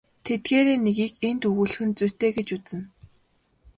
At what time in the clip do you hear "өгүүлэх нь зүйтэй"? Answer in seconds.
1.49-2.31